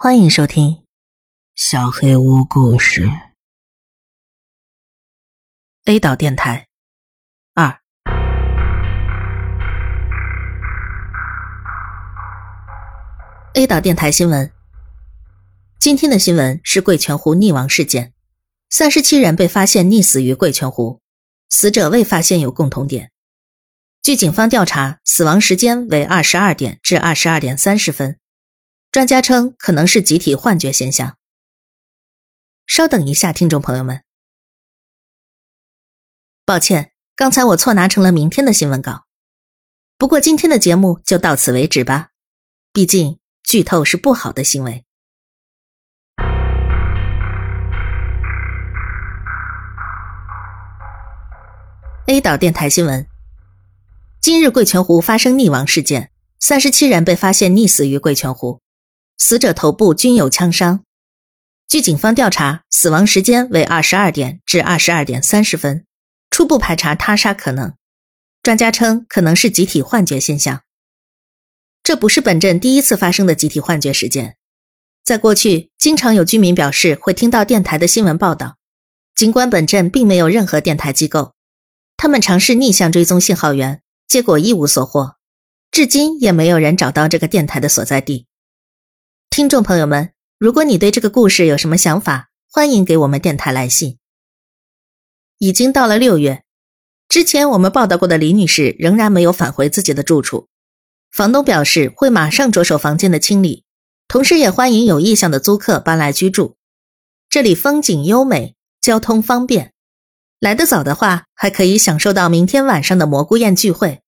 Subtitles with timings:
[0.00, 0.70] 欢迎收听
[1.56, 3.06] 《小黑屋故事》
[5.86, 6.68] A 岛电台
[7.52, 7.80] 二。
[13.54, 14.52] A 岛电台新闻。
[15.80, 18.12] 今天的新闻是贵泉湖溺亡事件，
[18.70, 21.00] 三十七人被发现溺死于贵泉湖，
[21.48, 23.10] 死者未发现有共同点。
[24.00, 28.16] 据警方调查，死亡时间为二十二点至二十二点三十分。
[28.90, 31.18] 专家称可能是集体幻觉现象。
[32.66, 34.02] 稍等一下，听众朋友们，
[36.46, 39.04] 抱歉，刚才我错拿成了明天的新闻稿。
[39.98, 42.08] 不过今天的节目就到此为止吧，
[42.72, 44.86] 毕竟剧透是不好的行为。
[52.06, 53.06] A 岛电台新闻：
[54.18, 56.10] 今日贵泉湖发生溺亡事件，
[56.40, 58.62] 三十七人被发现溺死于贵泉湖。
[59.18, 60.84] 死者头部均有枪伤。
[61.66, 65.84] 据警方调查，死亡时间为二十二点至二十二点三十分，
[66.30, 67.74] 初步排查他杀可能。
[68.42, 70.62] 专家称可能是集体幻觉现象。
[71.82, 74.36] 这不是本镇第一次发生的集体幻觉事件，
[75.04, 78.56] 在过去经常有居民表示会听到电台的新闻报道，
[79.14, 81.34] 尽管本镇并没有任何电台机构，
[81.96, 85.16] 他们尝试逆向追踪信号源，结果一无所获，
[85.70, 88.26] 至今也没有人找到这个电台的所在地。
[89.30, 93.98] 听众朋友们，如果你对这个故事有什么想法，欢迎给我们电台来信。
[95.38, 96.42] 已经到了六月，
[97.08, 100.48] 之前我们报道过的李女士仍然没有返回自己的住处，
[101.12, 103.64] 房东表示会马上着手房间的清理，
[104.08, 106.56] 同时也欢迎有意向的租客搬来居住。
[107.30, 109.72] 这里风景优美，交通方便，
[110.40, 114.02] 来得早的话还可以享受到明天晚上的蘑菇宴聚会。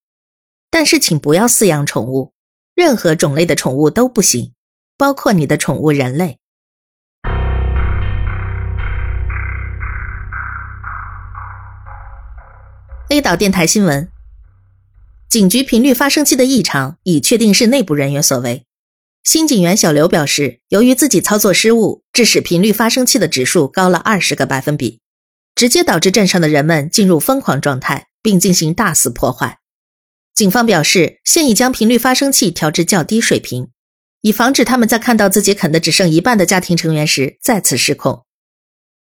[0.71, 2.33] 但是请不要饲养宠物，
[2.75, 4.53] 任何种类的宠物都不行。
[5.01, 6.37] 包括你的宠物人类。
[13.09, 14.11] A 岛电台新闻：
[15.27, 18.67] 警局频率发生器的异常已确定是内部人员所为。
[19.25, 25.01] 新警员小刘表示，由于自己操作失误，致使频率发生器的指数高了二十个百分比，
[25.55, 29.61] 直接导致镇上的人们进入疯狂状态，并进行大肆破坏。
[30.35, 33.71] 警方表示，现已将频率发生器调至较低水平。
[34.23, 38.25] 以防止他们在看到自己啃的只剩一半的家庭成员时再次失控。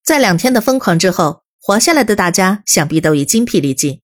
[0.03, 4.01] 在两天的疯狂之后，活下来的大家想必都已精疲力尽。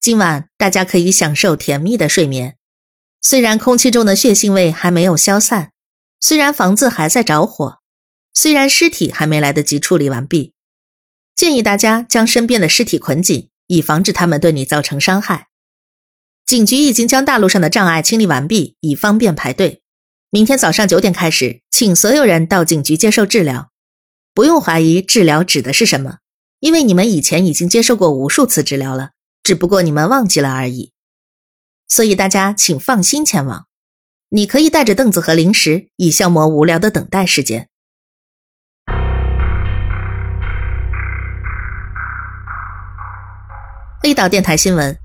[0.00, 2.56] 今晚大家可以享受甜蜜的睡眠。
[3.22, 5.72] 虽然空气中的血腥味还没有消散，
[6.20, 7.80] 虽然房子还在着火，
[8.32, 10.54] 虽然尸体还没来得及处理完毕，
[11.36, 15.48] 建议大家将身边的尸体捆紧，以防止他们对你造成伤害。
[16.46, 19.82] 警局已经将大路上的障碍清理完毕，以方便排队。
[20.32, 23.72] 明天早上九点开始，请所有人到警局接受治疗。
[24.32, 26.18] 不用怀疑治疗指的是什么，
[26.60, 29.10] 因为你们以前已经接受过无数次治疗了，
[29.42, 30.92] 只不过你们忘记了而已。
[31.88, 33.66] 所以大家请放心前往。
[34.28, 37.68] 你可以带着凳子和零食，以消磨无聊的等待时间。
[44.00, 44.96] 立岛电台新闻：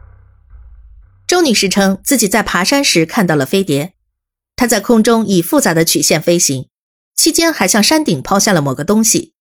[1.25, 3.94] 周女士称自己在爬山时看到了飞碟。
[4.55, 6.67] 它在空中以复杂的曲线飞行，
[7.15, 9.33] 期间还向山顶抛下了某个东西。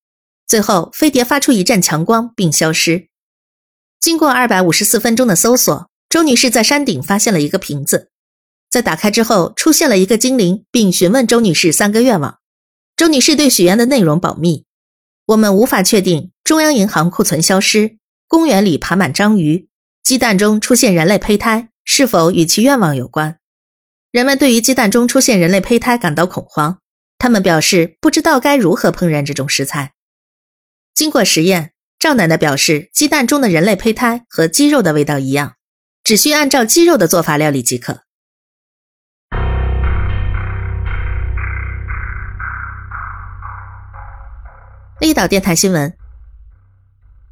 [0.46, 3.08] 最后，飞碟发出一阵强光并消失。
[4.00, 8.10] 经过二百五十四分钟的搜索，周女士在山顶发现了一个瓶子，
[8.70, 12.38] 在打开之后出现了一个精灵，并询问周女士三个愿望。
[12.96, 14.64] 周女士对许愿的内容保密。
[15.26, 17.96] 我们无法确定中央银行库存消失、
[18.28, 19.68] 公园里爬满章鱼、
[20.02, 23.38] 鸡蛋中出现人类胚胎是否与其愿望有关。
[24.14, 26.78] 人们对于鸡蛋中出现人类胚胎感到恐慌，
[27.18, 29.94] 他们表示不知道该如何烹饪这种食材。
[30.94, 35.54] 经过实验，赵奶奶表示，鸡蛋中的人类胚胎和鸡肉的味道一样，
[36.04, 38.02] 只需按照鸡肉的做法料理即可。
[45.00, 45.92] 立岛电台新闻：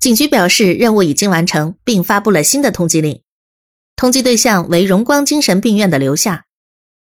[0.00, 3.22] 警局表示任务已经完成，并发布了新的通缉令，
[3.94, 6.46] 通缉对象为荣光精神病院的刘夏。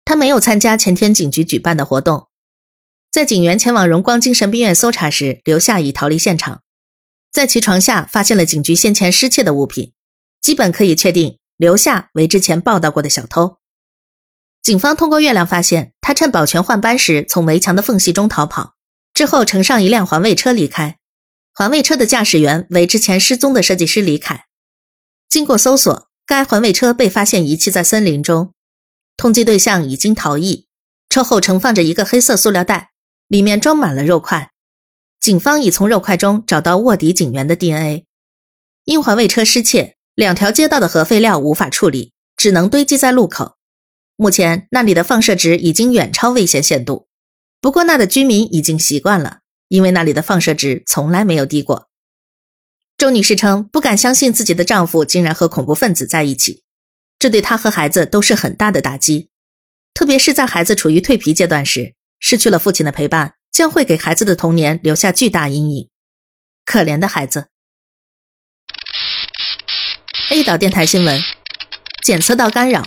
[0.04, 2.28] 他没有参加前天警局举办的活动，
[3.10, 6.62] 在警员前往荣光精神病院搜查时，刘夏已逃离现场，
[7.32, 9.92] 在其床下发现了警局先前失窃的物品，
[10.40, 13.58] 基本可以确定刘夏为之前报道过的小偷。
[14.62, 18.74] 警方通过月亮发现，他趁保全换班时从围墙的缝隙中逃跑，
[19.14, 20.98] 之后乘上一辆环卫车离开，
[21.54, 24.46] 环卫车的驾驶员为之前失踪的设计师李凯。
[25.28, 28.52] 经过搜索，该环卫车被发现遗弃在森林中。
[29.20, 30.66] 通缉对象已经逃逸，
[31.10, 32.92] 车后盛放着一个黑色塑料袋，
[33.28, 34.50] 里面装满了肉块。
[35.20, 38.06] 警方已从肉块中找到卧底警员的 DNA。
[38.86, 43.56] 因环卫车失窃，两条街道的核废料无法处理，只能堆积在路口。
[44.16, 47.06] 目前那里的放射值已经远超危险限度，
[47.60, 51.90] 不过那的居民已经习惯了，因为那里的放射值从来没有低过。
[52.96, 56.62] 周女士称不敢相信自己的丈夫竟然和恐怖分子在一起，
[57.20, 59.28] 这对他和孩子都是很大的打击，
[59.92, 65.90] 特别是在孩子处于蜕皮阶段时，失去了父亲的陪伴，将会给孩子的童年留下巨大阴影。
[66.64, 67.48] 可怜的孩子。
[70.30, 71.20] A 岛电台新闻：
[72.02, 72.86] 检测到干扰。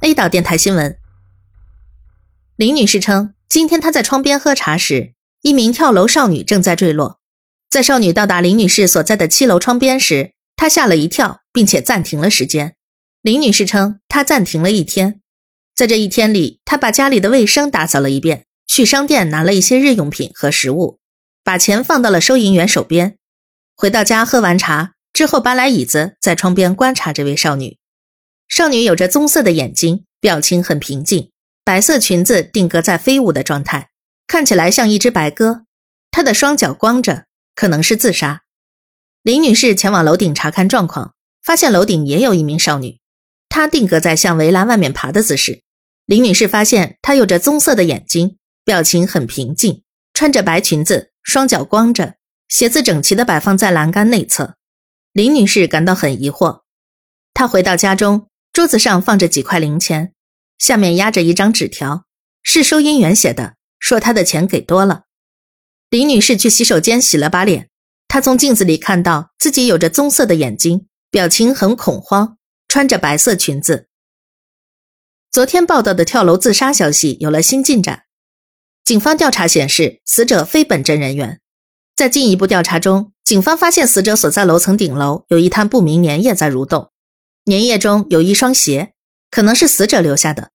[0.00, 0.98] A 岛电台新闻：
[2.56, 7.20] 林女士称，今天她在窗边喝茶时，一名跳楼少女正在坠落。
[7.70, 12.74] 在少女到达林女士所在的七楼窗边时，她吓了一跳，并且暂停了时间。
[13.22, 15.20] 林女士称，她暂停了一天。
[15.74, 20.98] 在这一天里，他把家里的卫生打扫了一遍，去商店拿了一些日用品和食物，
[21.44, 23.18] 把钱放到了收银员手边。
[23.76, 27.76] 回到家喝完茶之后，搬来椅子，在窗边观察这位少女。
[28.48, 31.30] 少女有着棕色的眼睛，表情很平静，
[31.66, 33.90] 白色裙子定格在飞舞的状态，
[34.28, 35.64] 看起来像一只白鸽。
[36.12, 37.26] 她的双脚光着，
[37.56, 38.42] 可能是自杀。
[39.24, 43.00] 林女士前往楼顶查看状况，发现楼顶也有一名少女，
[43.48, 45.64] 她定格在向围栏外面爬的姿势。
[46.04, 49.82] 林女士发现她有着棕色的眼睛，表情很平静，
[50.14, 52.14] 穿着白裙子，双脚光着，
[52.46, 54.54] 鞋子整齐地摆放在栏杆内侧。
[55.12, 56.60] 林女士感到很疑惑。
[57.34, 60.12] 她回到家中，桌子上放着几块零钱，
[60.58, 62.04] 下面压着一张纸条，
[62.42, 65.04] 是收银员写的，说她的钱给多了。
[65.90, 67.68] 李女士去洗手间洗了把脸，
[68.08, 72.38] 她从镜子里看到自己有着棕色的眼睛，表情很恐慌，
[72.68, 73.88] 穿着白色裙子。
[75.30, 78.04] 昨天报道的跳楼自杀消息有了新进展，
[78.84, 81.40] 警方调查显示死者非本镇人员。
[81.94, 86.90] 在进一步调查中，警方发现死者所在楼层顶楼有一滩不明粘液在蠕动，
[87.44, 88.94] 粘液中有一双鞋，
[89.36, 90.50] 可能是死者留下的。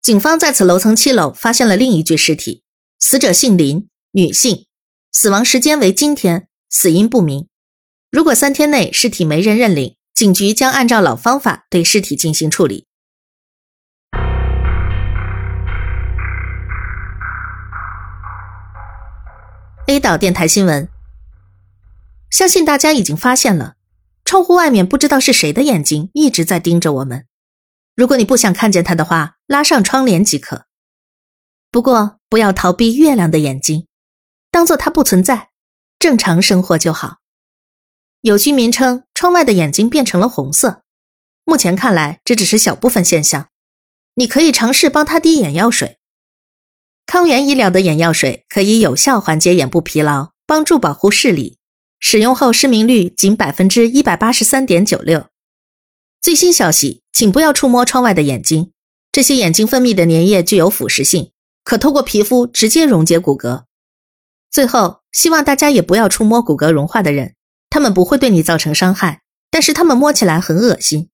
[0.00, 2.62] 警方在此楼层七楼发现了另一具尸体，
[2.98, 4.64] 死者姓林，女性，
[5.12, 7.48] 死亡时间为今天，死因不明。
[8.10, 12.86] 如果三天内尸体没人认领，警局将按照老方法对尸体进行处理。
[19.86, 20.88] A 岛电台新闻，
[22.30, 23.74] 相信大家已经发现了，
[24.24, 27.27] 窗户外面不知道是谁的眼睛一直在盯着我们。
[27.98, 30.66] 如果你不想看见他的话，拉上窗帘即可。
[31.72, 33.88] 不过不要逃避月亮的眼睛，
[34.52, 35.48] 当做它不存在，
[35.98, 37.16] 正常生活就好。
[38.20, 40.84] 有居民称，窗外的眼睛变成了红色。
[41.42, 43.48] 目前看来，这只是小部分现象。
[44.14, 45.98] 你可以尝试帮他滴眼药水。
[47.04, 51.58] 康源医疗的眼药水可以有效缓解眼部疲劳，帮助保护视力。
[51.98, 55.26] 使用后失明率仅百分之一百八十三点九六。
[56.20, 58.70] 最新消息，请不要触摸窗外的眼睛，
[59.10, 61.32] 这些眼睛分泌的粘液具有腐蚀性，
[61.64, 63.64] 可透过皮肤直接溶解骨骼。
[64.52, 67.34] 最后，希望大家也不要触摸骨骼融化的人，
[67.70, 71.08] 他们不会对你造成伤害，但是他们摸起来很恶心，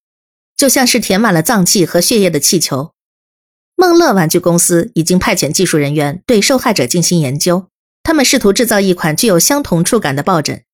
[0.54, 2.92] 就像是填满了脏器和血液的气球。
[3.74, 7.68] 梦乐玩具公司已经派遣技术人员对受害者进行研究，
[8.02, 10.64] 他们试图制造一款具有相同触感的抱枕。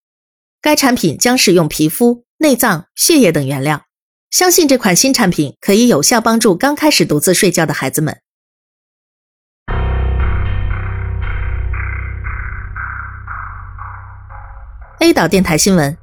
[0.61, 3.85] 该产品将使用皮肤、内脏、血液等原料，
[4.31, 8.21] 相信这款新产品可以有效帮助刚开始独自睡觉的孩子们。
[15.01, 15.99] A 岛电台新闻：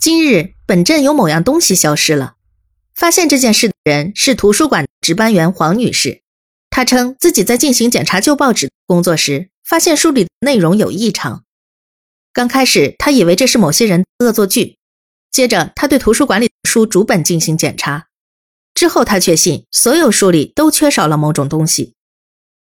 [0.00, 2.36] 今日本镇有某样东西消失了。
[2.94, 6.22] 发现这件事的人是图书馆值班员黄女士。
[6.70, 11.44] 她称自己在进行检查旧报纸工作时，发现书里的内容有异常。
[12.32, 14.77] 刚开始，她以为这是某些人恶作剧。
[15.38, 18.08] 接着，他对图书馆里的书逐本进行检查。
[18.74, 21.94] 之后，他确信所有书里都缺少了某种东西。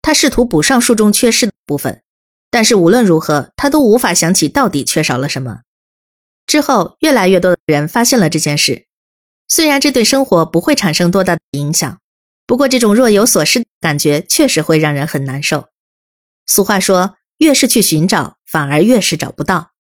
[0.02, 2.04] 他试图补上书中缺失的部分，
[2.50, 5.64] 但是无论如何，他都无法想起到底缺少了什么。
[6.48, 8.86] 之后，越来越多的人发现了这件事。
[9.50, 12.00] 虽然这对生活不会产生多大的影响，
[12.48, 15.68] 不过这种若有所失的感觉确实会让人很难受。
[16.46, 19.73] 俗话说，越是去寻找，反而越是找不到。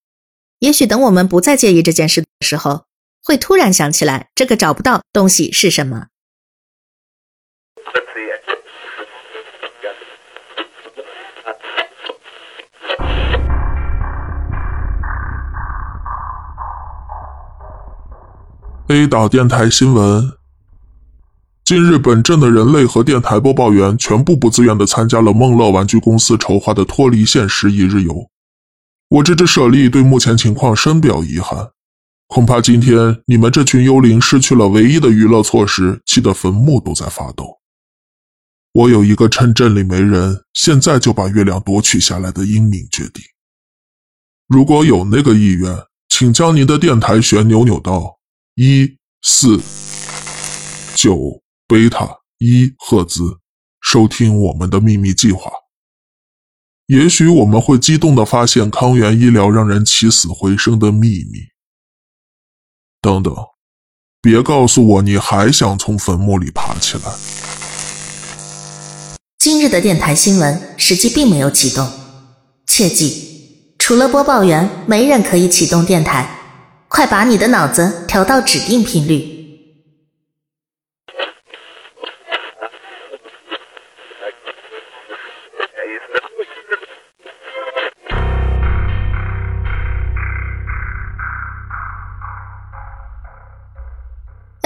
[0.63, 2.85] 也许等我们不再介意这件事的时候，
[3.21, 6.05] 会突然想起来这个找不到东西是什么。
[18.87, 20.31] A 岛电台新闻：
[21.65, 28.32] 近日，本镇的人类和电台播报员全部不自愿的参加了梦乐玩具公司筹划的脱离现实一日游。
[29.13, 31.69] 我这只舍利对目前情况深表遗憾，
[32.25, 37.59] 恐怕今天你们这群幽灵失去了唯一的娱乐措施，气得坟墓都在发抖。
[38.71, 43.23] 我有一个趁镇里没人，现在就把月亮夺取下来的英明决定。
[44.47, 45.77] 如果有那个意愿，
[46.09, 48.17] 请将您的电台旋钮扭到。
[48.55, 49.59] 一四
[50.95, 53.37] 九贝塔一赫兹，
[53.79, 55.51] 收听我们的秘密计划。
[56.87, 61.39] 也许我们会激动的发现康源医疗让人起死回生的秘密。
[63.01, 63.33] 等等，
[64.21, 67.03] 别告诉我你还想从坟墓里爬起来。
[69.39, 71.89] 今日的电台新闻实际并没有启动，
[72.67, 76.29] 切记，除了播报员，没人可以启动电台。
[76.89, 79.32] 快把你的脑子调到指定频率。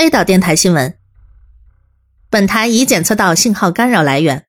[0.07, 0.97] A 岛电台新闻：
[2.29, 4.45] 本台已检测到信号干扰来源，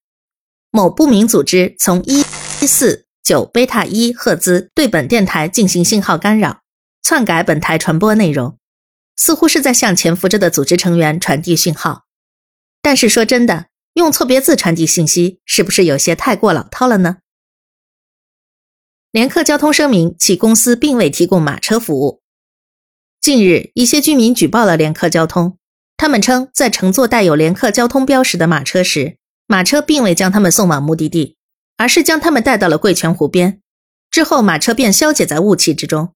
[0.70, 6.60] 某不明组织从一四九贝塔一赫兹对本电台进行信号干扰。
[7.02, 8.56] 篡改本台传播内容，
[9.16, 12.04] 似乎是在向潜伏着的组织成员传递讯号。
[12.80, 17.16] 但是说真的，用错别字传递信息，是不是有些太过老套了呢？
[19.10, 22.22] 联客交通声明，其公司并未提供马车服务。
[23.28, 25.58] 近日，一些居民举报了联客交通，
[25.98, 31.36] 他们称，在乘坐带有联客交通标识的马车时，马车并未将他们送往目的地，
[31.76, 33.60] 而是将他们带到了贵泉湖边，
[34.10, 36.14] 之后马车便消解在雾气之中。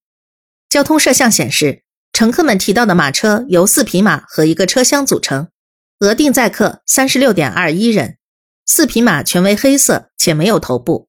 [0.67, 5.49] 交通摄像显示，乘客们提到的马车由四匹马和一个车厢组成，
[5.99, 8.17] 额定载客三十六点二一人。
[8.65, 11.07] 四匹马全为黑色且没有头部，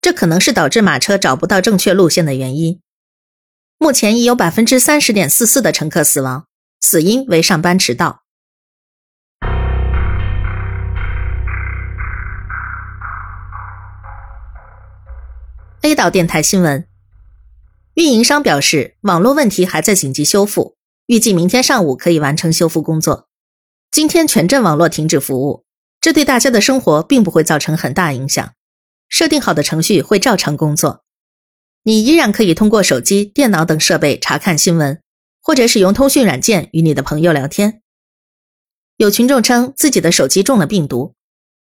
[0.00, 2.80] 这可能是导致马车找不到正确路线的原因。
[3.82, 6.44] 目前已有百分之三十点四四的乘客死亡，
[6.82, 8.24] 死因为上班迟到。
[15.80, 16.86] A 岛电台新闻。
[17.94, 23.28] 运营商表示，网络问题还在紧急修复，预计明天上午可以完成修复工作。
[23.90, 25.64] 今天全镇网络停止服务，
[26.02, 28.52] 这对大家的生活并不会造成很大影响。
[29.08, 31.02] 设定好的程序会照常工作，
[31.82, 35.00] 你依然可以通过手机、电脑等设备查看新闻，
[35.40, 37.82] 或者使用通讯软件与你的朋友聊天。
[38.96, 41.14] 有群众称自己的手机中了病毒。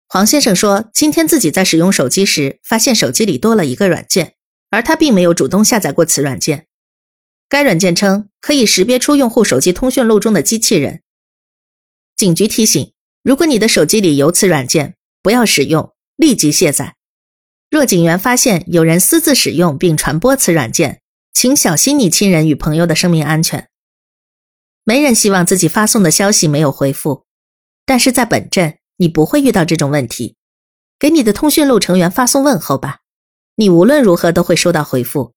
[0.08, 4.36] 黄先生说，今天自己在使用手机时，发现手机里多了一个软件。
[4.72, 6.68] 而他并没有主动下载过此软件。
[7.50, 11.02] 该软件称可以识别出用户手机通讯录中的机器人。
[12.16, 16.96] 警局提醒：如果你的手机里有此软件，不要使用，立即卸载。
[17.72, 21.02] 若警员发现有人私自使用并传播此软件，
[21.34, 23.70] 请小心你亲人与朋友的生命安全。
[24.84, 27.24] 没人希望自己发送的消息没有回复，
[27.86, 30.36] 但是在本镇你不会遇到这种问题。
[31.00, 33.00] 给你的通讯录成员发送问候吧。
[33.56, 35.32] 你无论如何都会收到回复，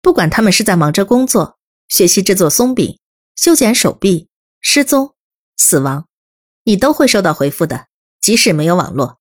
[0.00, 2.98] 不管他们是在忙着工作、学习制作松饼、
[3.36, 4.28] 修剪手臂、
[4.62, 5.14] 失踪、
[5.58, 6.06] 死亡，
[6.64, 9.18] 你都会收到回复的，即使没有网络。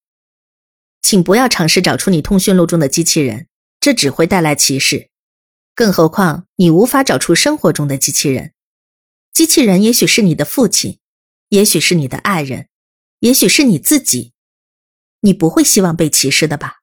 [1.06, 3.46] 请不要尝试找出你通讯录中的机器人，
[3.80, 5.12] 这只会带来歧视。
[5.76, 8.54] 更何况你无法找出生活中的机器人，
[9.32, 10.98] 机器人也许是你的父亲，
[11.50, 12.70] 也许是你的爱人，
[13.20, 14.34] 也许是你自己。
[15.20, 16.78] 你不会希望被歧视的吧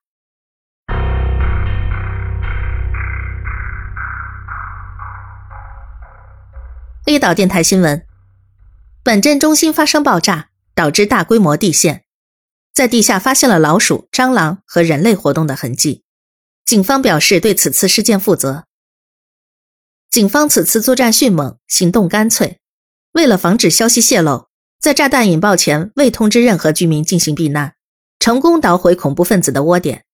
[7.07, 8.05] ？A 岛电台新闻：
[9.03, 12.02] 本镇中心发生爆炸，导致大规模地陷，
[12.73, 16.03] 在地下发现了老鼠、蟑螂和人类活动的痕迹。
[16.65, 18.65] 警方表示对此次事件负责。
[20.09, 22.59] 警方此次作战迅猛，行动干脆，
[23.11, 24.47] 为了防止消息泄露，
[24.79, 27.75] 在炸弹引爆前未通知任何居民进行避难，
[28.19, 30.05] 成功捣毁恐怖分子的窝点。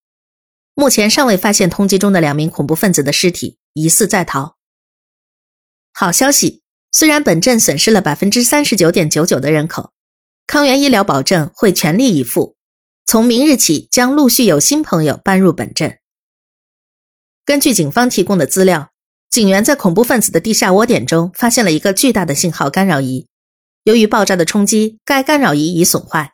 [0.73, 4.55] 目前尚未发现通缉中的两名恐怖分子的尸体，疑似在逃。
[5.93, 6.61] 好消息！
[6.91, 9.91] 虽然本镇损失了百分之三十九点九九的人口，
[10.49, 12.55] 康源医疗保证会全力以赴，
[13.05, 15.99] 从明日起将陆续有新朋友搬入本镇。
[17.45, 18.89] 根据警方提供的资料，
[19.29, 23.27] 警员在恐怖分子的地下窝点中发现了一个巨大的信号干扰仪，
[23.83, 26.33] 由于爆炸的冲击，该干扰仪已损坏。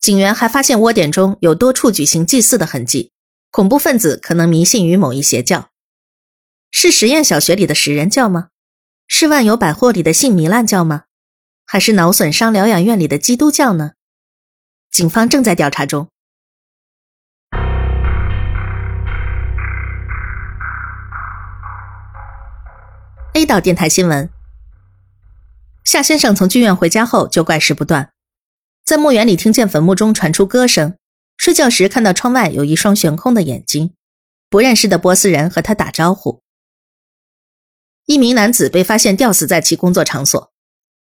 [0.00, 3.12] 警员还发现窝点中有多处举行祭祀的痕迹，
[3.50, 5.68] 恐怖分子可能迷信于某一邪教，
[6.70, 8.48] 是实验小学里的食人教吗？
[9.06, 11.02] 是万有百货里的性糜烂教吗？
[11.72, 13.92] 还是脑损伤疗养院里的基督教呢？
[14.90, 16.08] 警方正在调查中。
[23.34, 24.28] A 岛电台新闻：
[25.84, 28.10] 夏先生从剧院回家后就怪事不断，
[28.84, 30.96] 在墓园里听见坟墓中传出歌声，
[31.36, 33.94] 睡觉时看到窗外有一双悬空的眼睛，
[34.48, 36.42] 不认识的波斯人和他打招呼。
[38.06, 40.50] 一名男子被发现吊死在其工作场所，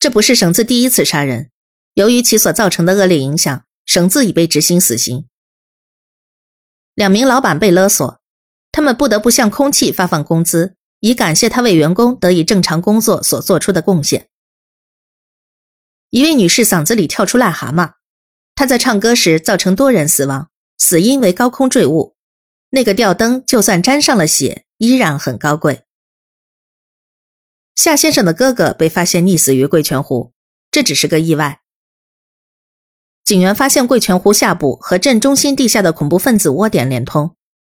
[0.01, 1.51] 这不是绳子第一次杀人。
[1.93, 5.27] 由于其所造成的恶劣影响，绳子已被执行死刑。
[6.95, 8.19] 两名老板被勒索，
[8.73, 14.29] 他们不得不向空气发放工资，以感谢他为员工得以正常工作所做出的贡献。
[16.09, 17.93] 一位女士嗓子里跳出癞蛤蟆，
[18.55, 22.17] 她在唱歌时造成多人死亡，死因为高空坠物。
[22.71, 25.85] 那个吊灯就算沾上了血，依然很高贵。
[27.83, 30.35] 夏先生的哥哥被发现溺死于贵泉湖，
[30.71, 31.63] 这只是个意外。
[33.25, 37.37] 警员发现贵泉湖下部和镇中心地下的恐怖分子窝点连通，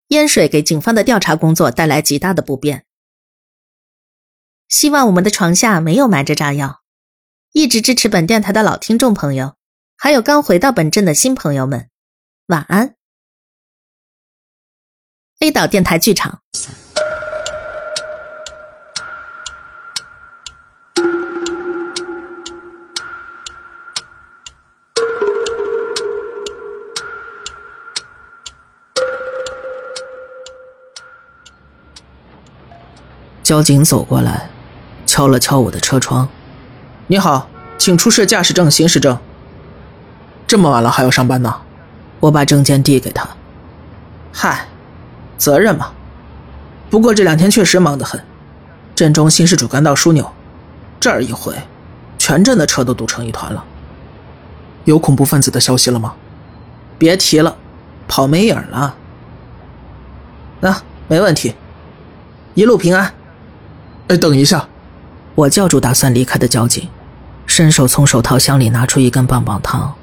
[0.08, 2.84] 淹水给警方的调查工作带来极大的不便。
[4.68, 6.82] 希望我们的床下没有埋着炸药。
[7.52, 9.56] 一直支持本电台的老听众朋友，
[9.96, 11.92] 还有刚回到本镇的新朋友们，
[12.48, 12.96] 晚安。
[15.42, 16.42] A 岛电台剧场。
[33.52, 34.50] 交警走过来，
[35.06, 36.30] 敲了敲我的车窗。
[37.08, 39.20] “你好，请出示驾驶证、行驶证。”
[40.48, 41.58] 这么晚了还要上班呢？
[42.22, 43.28] 我把证件递给他。
[44.32, 44.68] 嗨，
[45.38, 45.92] 责任嘛。
[46.90, 48.24] 不过这两天确实忙得很，
[48.96, 50.32] 镇中新市主干道枢纽，
[50.98, 51.54] 这儿一回，
[52.18, 53.66] 全镇的车都堵成一团了。
[54.86, 56.14] 有恐怖分子的消息了吗？
[56.98, 57.58] 别提了，
[58.08, 58.96] 跑没影了。
[60.62, 61.54] 那没问题，
[62.54, 63.14] 一路平安。
[64.12, 64.68] 哎，等一下！
[65.36, 66.90] 我叫住打算离开的交警，
[67.46, 69.94] 伸手从手套箱里拿出一根棒棒糖，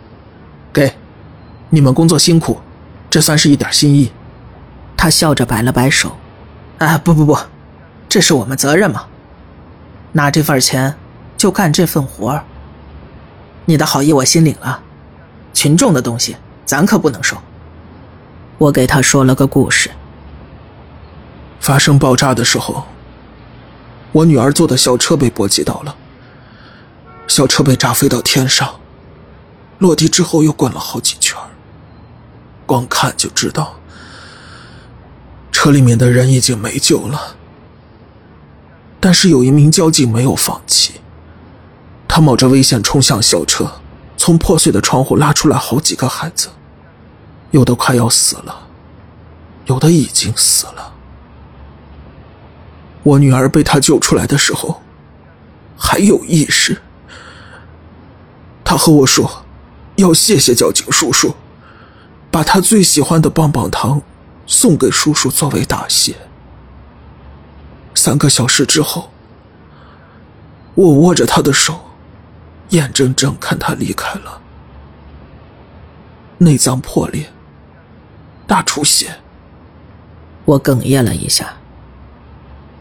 [0.73, 0.95] 给，
[1.69, 2.59] 你们工作辛苦，
[3.11, 4.11] 这算是一点心意。
[4.97, 6.17] 他笑着摆了摆手，
[6.79, 7.37] 啊，不不不，
[8.09, 9.05] 这是我们责任嘛，
[10.13, 10.95] 拿这份钱
[11.37, 12.45] 就干这份活儿。
[13.67, 14.81] 你的好意我心领了，
[15.53, 17.37] 群众的东西咱可不能收。
[18.57, 19.91] 我给他说了个故事，
[21.61, 22.87] 发生爆炸的时候。
[24.13, 25.95] 我女儿坐的校车被波及到了，
[27.27, 28.81] 校车被炸飞到天上，
[29.79, 31.37] 落地之后又滚了好几圈
[32.67, 33.79] 光看就知道，
[35.53, 37.37] 车里面的人已经没救了。
[39.01, 40.95] 但是有一名交警没有放弃，
[42.09, 43.71] 他冒着危险冲向校车，
[44.17, 46.49] 从破碎的窗户拉出来好几个孩子，
[47.53, 48.67] 有的快要死了，
[49.67, 50.95] 有的已经死了。
[53.09, 54.83] 我女儿被他救出来的时候，
[55.79, 56.83] 还有意识。
[58.63, 59.47] 他和我说，
[59.97, 61.35] 要谢谢交警叔叔，
[62.31, 64.03] 把他最喜欢的棒棒糖
[64.47, 66.17] 送给叔叔作为答谢。
[67.95, 69.11] 三个小时之后，
[70.75, 71.81] 我握着他的手，
[72.71, 74.43] 眼睁睁看他离开了，
[76.37, 77.31] 内脏破裂，
[78.47, 79.21] 大出血。
[80.45, 81.58] 我哽咽了一下。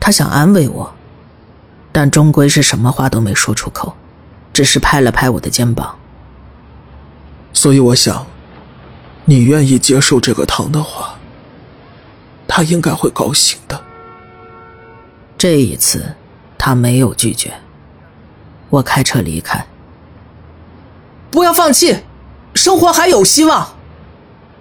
[0.07, 0.93] 他想安慰我，
[1.91, 3.93] 但终归是什么话都没说出口，
[4.53, 5.97] 只是拍了拍我的肩膀。
[7.51, 8.25] 所以我想，
[9.25, 11.15] 你愿意接受这个糖的话，
[12.47, 13.83] 他应该会高兴的。
[15.37, 16.15] 这一次，
[16.57, 17.53] 他没有拒绝。
[18.69, 19.67] 我开车离开。
[21.29, 21.97] 不要放弃，
[22.53, 23.67] 生活还有希望。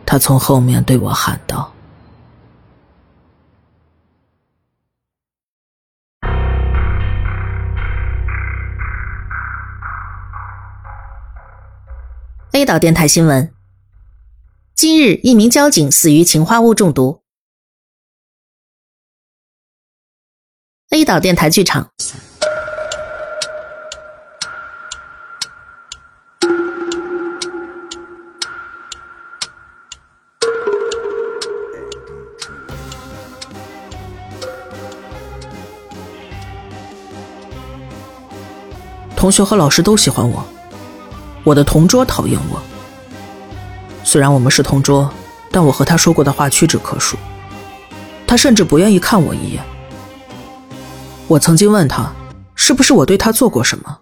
[0.04, 1.72] 他从后面对我喊道。
[12.56, 13.52] A 岛电台新闻：
[14.74, 17.20] 今日，一名交警死于氰化物中毒。
[20.88, 21.90] A 岛电台剧场。
[39.14, 40.55] 同学和老师都喜欢我。
[41.46, 42.60] 我的同桌讨厌我，
[44.02, 45.08] 虽然我们是同桌，
[45.52, 47.16] 但我和他说过的话屈指可数。
[48.26, 49.62] 他甚至不愿意看我一眼。
[51.28, 52.12] 我曾经问他，
[52.56, 53.96] 是不是我对他做过什么？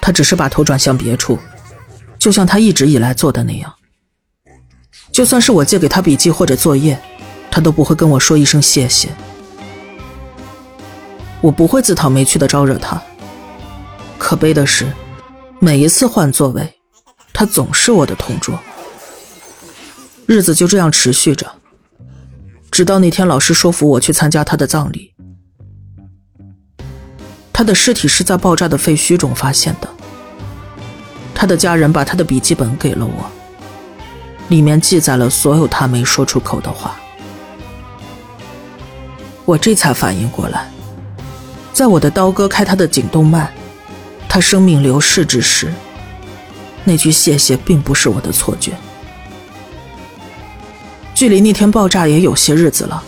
[0.00, 1.38] 他只是把头转向别处，
[2.18, 3.72] 就像他一直以来做的那样。
[5.12, 7.00] 就算是我借给他笔记或者作业，
[7.48, 9.08] 他都不会跟我说一声谢谢。
[11.40, 13.00] 我不会自讨没趣的招惹他。
[14.18, 14.92] 可悲的是，
[15.64, 16.74] 每一次换座位，
[17.32, 18.60] 他总是我的同桌。
[20.26, 21.50] 日子就这样持续着，
[22.70, 25.14] 直到那天老师说服我去参加他的葬礼。
[27.50, 29.88] 他的尸体是在爆炸的废墟中发现的。
[31.34, 33.24] 他的家人把他的笔记本给了我，
[34.48, 36.94] 里面记载了所有他没说出口的话。
[39.46, 40.70] 我这才反应过来，
[41.72, 43.50] 在我的刀割开他的颈动脉，
[44.34, 45.72] 他生命流逝之时，
[46.82, 48.72] 那句谢谢并不是我的错觉。
[51.14, 53.00] 距离那天爆炸也有些日子了，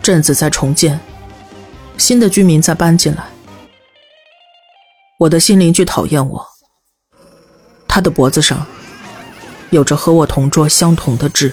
[0.00, 1.00] 镇子在重建。
[1.98, 3.24] 新的居民在搬进来，
[5.18, 6.46] 我的新邻居讨厌我。
[7.88, 8.64] 他的脖子上
[9.70, 11.52] 有着和我同桌相同的痣。